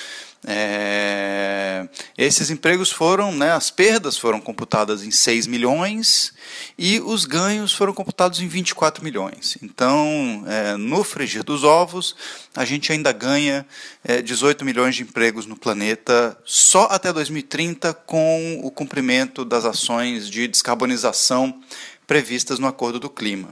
é, 0.46 1.88
esses 2.18 2.50
empregos 2.50 2.92
foram, 2.92 3.34
né, 3.34 3.52
as 3.52 3.70
perdas 3.70 4.18
foram 4.18 4.40
computadas 4.40 5.04
em 5.04 5.12
6 5.12 5.48
milhões 5.48 6.34
e 6.78 7.00
os 7.00 7.26
ganhos 7.26 7.74
foram 7.74 7.94
computados 7.94 8.40
em 8.40 8.48
24 8.48 9.04
milhões. 9.04 9.58
Então, 9.62 10.44
é, 10.48 10.78
no 10.78 11.04
frigir 11.04 11.44
dos 11.44 11.64
ovos, 11.64 12.16
a 12.56 12.66
gente 12.66 12.92
ainda 12.92 13.12
ganha 13.12 13.66
é, 14.04 14.22
18 14.22 14.64
milhões 14.64 14.96
de 14.96 15.04
empregos 15.04 15.46
no 15.46 15.56
planeta 15.56 16.38
só 16.46 16.88
até 16.92 17.12
2030 17.12 17.94
com 17.94 18.60
o 18.64 18.70
cumprimento 18.70 19.44
das 19.44 19.66
ações 19.66 20.30
de 20.30 20.48
descarbonização 20.48 21.62
previstas 22.06 22.60
no 22.60 22.68
Acordo 22.68 23.00
do 23.00 23.10
Clima. 23.10 23.50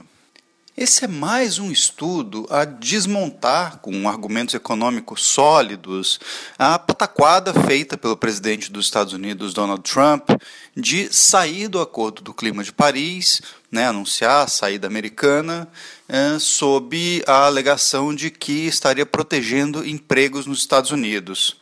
Esse 0.76 1.06
é 1.06 1.08
mais 1.08 1.58
um 1.58 1.72
estudo 1.72 2.46
a 2.50 2.66
desmontar, 2.66 3.78
com 3.78 4.06
argumentos 4.06 4.54
econômicos 4.54 5.24
sólidos, 5.24 6.20
a 6.58 6.78
pataquada 6.78 7.54
feita 7.66 7.96
pelo 7.96 8.14
presidente 8.14 8.70
dos 8.70 8.84
Estados 8.84 9.14
Unidos, 9.14 9.54
Donald 9.54 9.82
Trump, 9.90 10.28
de 10.76 11.10
sair 11.10 11.68
do 11.68 11.80
Acordo 11.80 12.20
do 12.20 12.34
Clima 12.34 12.62
de 12.62 12.74
Paris, 12.74 13.40
né, 13.72 13.86
anunciar 13.86 14.44
a 14.44 14.48
saída 14.48 14.86
americana, 14.86 15.66
é, 16.06 16.38
sob 16.38 17.24
a 17.26 17.46
alegação 17.46 18.14
de 18.14 18.30
que 18.30 18.66
estaria 18.66 19.06
protegendo 19.06 19.82
empregos 19.82 20.44
nos 20.44 20.58
Estados 20.58 20.90
Unidos. 20.90 21.56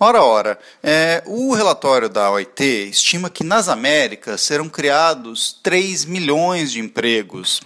Ora, 0.00 0.22
ora, 0.22 0.58
é, 0.82 1.22
o 1.26 1.52
relatório 1.52 2.08
da 2.08 2.30
OIT 2.30 2.88
estima 2.88 3.28
que 3.28 3.44
nas 3.44 3.68
Américas 3.68 4.40
serão 4.40 4.70
criados 4.70 5.54
3 5.62 6.06
milhões 6.06 6.72
de 6.72 6.80
empregos 6.80 7.60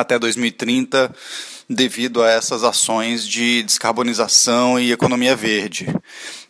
até 0.00 0.18
2030 0.18 1.14
devido 1.68 2.22
a 2.22 2.30
essas 2.30 2.62
ações 2.62 3.26
de 3.26 3.62
descarbonização 3.62 4.78
e 4.78 4.92
economia 4.92 5.34
verde. 5.34 5.86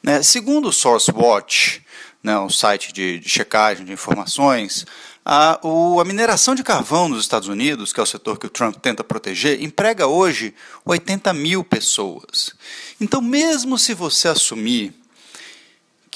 Né, 0.02 0.22
segundo 0.22 0.68
o 0.68 0.72
SourceWatch, 0.72 1.80
né, 2.22 2.38
um 2.38 2.50
site 2.50 2.92
de, 2.92 3.18
de 3.18 3.28
checagem 3.28 3.86
de 3.86 3.92
informações, 3.92 4.84
a, 5.24 5.58
o, 5.62 6.00
a 6.00 6.04
mineração 6.04 6.54
de 6.54 6.62
carvão 6.62 7.08
nos 7.08 7.22
Estados 7.22 7.48
Unidos, 7.48 7.92
que 7.92 8.00
é 8.00 8.02
o 8.02 8.06
setor 8.06 8.38
que 8.38 8.46
o 8.46 8.50
Trump 8.50 8.76
tenta 8.76 9.02
proteger, 9.02 9.62
emprega 9.62 10.06
hoje 10.06 10.54
80 10.84 11.32
mil 11.32 11.64
pessoas. 11.64 12.54
Então, 13.00 13.22
mesmo 13.22 13.78
se 13.78 13.94
você 13.94 14.28
assumir 14.28 14.92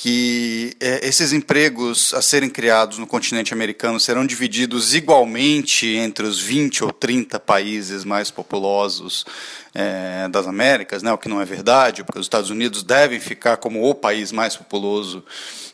que 0.02 0.74
é, 0.80 1.06
esses 1.06 1.30
empregos 1.30 2.14
a 2.14 2.22
serem 2.22 2.48
criados 2.48 2.96
no 2.96 3.06
continente 3.06 3.52
americano 3.52 4.00
serão 4.00 4.24
divididos 4.24 4.94
igualmente 4.94 5.88
entre 5.88 6.24
os 6.24 6.40
20 6.40 6.84
ou 6.84 6.90
30 6.90 7.38
países 7.38 8.02
mais 8.02 8.30
populosos 8.30 9.26
é, 9.74 10.26
das 10.28 10.46
Américas, 10.46 11.02
né, 11.02 11.12
o 11.12 11.18
que 11.18 11.28
não 11.28 11.38
é 11.38 11.44
verdade, 11.44 12.02
porque 12.02 12.18
os 12.18 12.24
Estados 12.24 12.48
Unidos 12.48 12.82
devem 12.82 13.20
ficar 13.20 13.58
como 13.58 13.86
o 13.86 13.94
país 13.94 14.32
mais 14.32 14.56
populoso, 14.56 15.22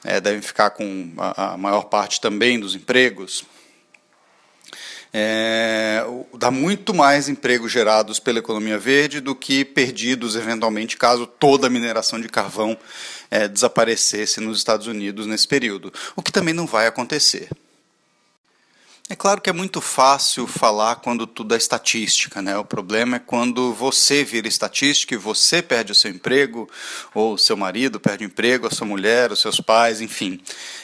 é, 0.03 0.21
devem 0.21 0.43
ficar 0.43 0.71
com 0.71 1.09
a, 1.19 1.53
a 1.53 1.57
maior 1.57 1.85
parte 1.85 2.21
também 2.21 2.59
dos 2.59 2.75
empregos. 2.75 3.45
É, 5.15 6.05
dá 6.37 6.51
muito 6.51 6.93
mais 6.93 7.29
empregos 7.29 7.71
gerados 7.71 8.19
pela 8.19 8.41
economia 8.41 8.77
verde 8.77 9.21
do 9.21 9.37
que 9.37 9.65
perdidos 9.65 10.35
eventualmente 10.35 10.97
caso 10.97 11.27
toda 11.27 11.69
a 11.69 11.71
mineração 11.71 12.21
de 12.21 12.29
carvão 12.29 12.77
é, 13.31 13.49
desaparecesse 13.49 14.41
nos 14.41 14.59
Estados 14.59 14.87
Unidos 14.87 15.27
nesse 15.27 15.47
período, 15.47 15.93
o 16.15 16.23
que 16.23 16.33
também 16.33 16.55
não 16.55 16.67
vai 16.67 16.87
acontecer. 16.87 17.49
É 19.09 19.15
claro 19.15 19.41
que 19.41 19.49
é 19.49 19.53
muito 19.53 19.81
fácil 19.81 20.49
falar 20.49 20.97
quando 20.97 21.29
tudo 21.29 21.55
é 21.55 21.57
estatística, 21.57 22.43
né? 22.43 22.59
O 22.59 22.65
problema 22.65 23.17
é 23.17 23.21
quando 23.21 23.73
você 23.73 24.25
vira 24.25 24.49
estatística 24.49 25.15
e 25.15 25.17
você 25.17 25.63
perde 25.63 25.93
o 25.93 25.95
seu 25.95 26.11
emprego, 26.11 26.69
ou 27.15 27.39
seu 27.39 27.57
marido 27.57 28.01
perde 28.01 28.25
o 28.25 28.27
emprego, 28.27 28.67
a 28.67 28.71
sua 28.71 28.85
mulher, 28.85 29.31
os 29.31 29.41
seus 29.41 29.61
pais, 29.61 30.01
enfim. 30.01 30.41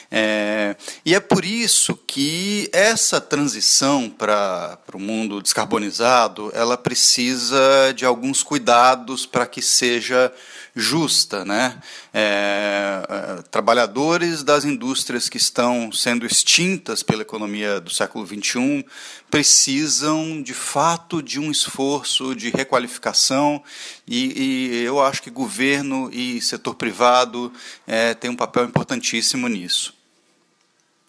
É, 0.09 0.77
e 1.03 1.13
é 1.13 1.19
por 1.19 1.43
isso 1.43 1.97
que 2.07 2.69
essa 2.71 3.19
transição 3.19 4.09
para 4.09 4.79
o 4.93 4.99
mundo 4.99 5.41
descarbonizado, 5.41 6.49
ela 6.53 6.77
precisa 6.77 7.91
de 7.93 8.05
alguns 8.05 8.41
cuidados 8.41 9.25
para 9.25 9.45
que 9.45 9.61
seja 9.61 10.31
justa. 10.75 11.45
Né? 11.45 11.79
É, 12.13 13.03
é, 13.09 13.41
trabalhadores 13.43 14.43
das 14.43 14.65
indústrias 14.65 15.29
que 15.29 15.37
estão 15.37 15.91
sendo 15.91 16.25
extintas 16.25 17.03
pela 17.03 17.21
economia 17.21 17.79
do 17.79 17.89
século 17.89 18.25
XXI 18.25 18.85
precisam, 19.29 20.41
de 20.41 20.53
fato, 20.53 21.21
de 21.21 21.39
um 21.39 21.51
esforço 21.51 22.35
de 22.35 22.49
requalificação 22.49 23.63
e, 24.07 24.73
e 24.77 24.83
eu 24.83 25.01
acho 25.01 25.21
que 25.21 25.29
governo 25.29 26.09
e 26.11 26.41
setor 26.41 26.75
privado 26.75 27.51
é, 27.87 28.13
têm 28.13 28.29
um 28.29 28.35
papel 28.35 28.65
importantíssimo 28.65 29.47
nisso 29.47 30.02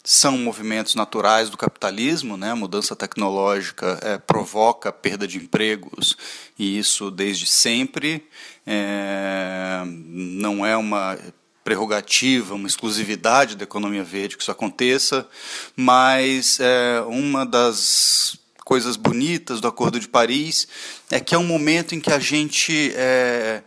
são 0.05 0.37
movimentos 0.37 0.93
naturais 0.93 1.49
do 1.49 1.57
capitalismo, 1.57 2.37
né? 2.37 2.51
a 2.51 2.55
mudança 2.55 2.95
tecnológica 2.95 3.99
é, 4.03 4.19
provoca 4.19 4.91
perda 4.91 5.27
de 5.27 5.39
empregos, 5.39 6.15
e 6.59 6.77
isso 6.77 7.09
desde 7.09 7.47
sempre. 7.47 8.23
É, 8.67 9.81
não 9.85 10.63
é 10.63 10.77
uma 10.77 11.17
prerrogativa, 11.63 12.53
uma 12.53 12.67
exclusividade 12.67 13.55
da 13.55 13.63
economia 13.63 14.03
verde 14.03 14.37
que 14.37 14.43
isso 14.43 14.51
aconteça, 14.51 15.27
mas 15.75 16.59
é, 16.59 17.01
uma 17.07 17.43
das 17.43 18.37
coisas 18.63 18.95
bonitas 18.95 19.59
do 19.59 19.67
Acordo 19.67 19.99
de 19.99 20.07
Paris 20.07 20.67
é 21.09 21.19
que 21.19 21.33
é 21.33 21.37
um 21.37 21.43
momento 21.43 21.95
em 21.95 21.99
que 21.99 22.11
a 22.11 22.19
gente, 22.19 22.93
é, 22.95 23.63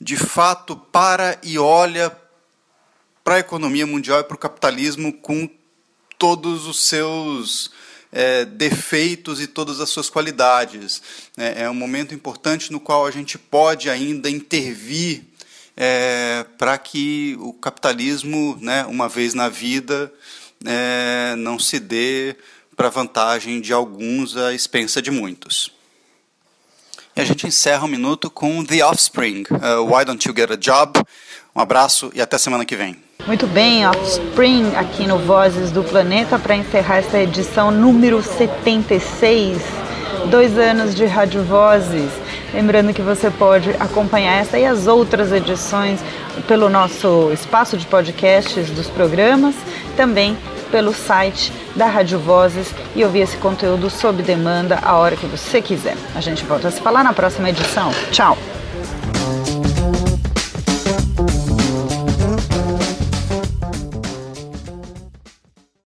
de 0.00 0.16
fato, 0.16 0.76
para 0.76 1.36
e 1.42 1.58
olha 1.58 2.16
para 3.24 3.34
a 3.34 3.40
economia 3.40 3.86
mundial 3.86 4.20
e 4.20 4.24
para 4.24 4.36
o 4.36 4.38
capitalismo 4.38 5.12
com 5.12 5.48
todos 6.20 6.66
os 6.66 6.84
seus 6.84 7.70
é, 8.12 8.44
defeitos 8.44 9.40
e 9.40 9.46
todas 9.46 9.80
as 9.80 9.88
suas 9.88 10.10
qualidades. 10.10 11.02
É, 11.34 11.62
é, 11.62 11.70
um 11.70 11.74
momento 11.74 12.14
importante 12.14 12.70
no 12.70 12.78
qual 12.78 13.06
a 13.06 13.10
gente 13.10 13.38
pode 13.38 13.88
ainda 13.88 14.28
intervir 14.28 15.24
é, 15.74 16.44
para 16.58 16.76
que 16.76 17.36
o 17.40 17.54
capitalismo, 17.54 18.58
né, 18.60 18.84
uma 18.84 19.08
vez 19.08 19.32
na 19.32 19.48
vida, 19.48 20.12
é, 20.62 21.34
não 21.36 21.58
se 21.58 21.80
dê 21.80 22.36
para 22.76 22.90
vantagem 22.90 23.58
de 23.58 23.72
alguns 23.72 24.36
à 24.36 24.52
expensa 24.52 25.00
de 25.00 25.10
muitos. 25.10 25.72
E 27.16 27.20
a 27.22 27.24
gente 27.24 27.46
encerra 27.46 27.84
um 27.84 27.88
minuto 27.88 28.30
com 28.30 28.62
The 28.62 28.84
Offspring, 28.84 29.44
uh, 29.50 29.84
Why 29.84 30.04
Don't 30.04 30.26
You 30.26 30.34
Get 30.36 30.50
a 30.50 30.56
Job? 30.56 31.00
Um 31.56 31.60
abraço 31.60 32.10
e 32.14 32.20
até 32.20 32.38
semana 32.38 32.64
que 32.64 32.76
vem. 32.76 33.09
Muito 33.30 33.46
bem, 33.46 33.86
Offspring 33.86 34.74
aqui 34.74 35.06
no 35.06 35.16
Vozes 35.16 35.70
do 35.70 35.84
Planeta 35.84 36.36
para 36.36 36.56
encerrar 36.56 36.96
esta 36.96 37.16
edição 37.16 37.70
número 37.70 38.20
76. 38.20 39.62
Dois 40.28 40.58
anos 40.58 40.96
de 40.96 41.06
Rádio 41.06 41.44
Vozes. 41.44 42.10
Lembrando 42.52 42.92
que 42.92 43.00
você 43.00 43.30
pode 43.30 43.70
acompanhar 43.78 44.40
esta 44.40 44.58
e 44.58 44.66
as 44.66 44.88
outras 44.88 45.30
edições 45.30 46.00
pelo 46.48 46.68
nosso 46.68 47.30
espaço 47.32 47.76
de 47.76 47.86
podcasts 47.86 48.68
dos 48.70 48.88
programas, 48.88 49.54
também 49.96 50.36
pelo 50.72 50.92
site 50.92 51.52
da 51.76 51.86
Rádio 51.86 52.18
Vozes 52.18 52.74
e 52.96 53.04
ouvir 53.04 53.20
esse 53.20 53.36
conteúdo 53.36 53.88
sob 53.88 54.24
demanda 54.24 54.80
a 54.82 54.96
hora 54.96 55.14
que 55.14 55.26
você 55.26 55.62
quiser. 55.62 55.96
A 56.16 56.20
gente 56.20 56.42
volta 56.44 56.66
a 56.66 56.70
se 56.72 56.80
falar 56.80 57.04
na 57.04 57.12
próxima 57.12 57.48
edição. 57.48 57.92
Tchau! 58.10 58.36